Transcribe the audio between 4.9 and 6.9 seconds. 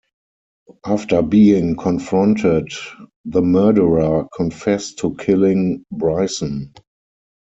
to killing Bryson.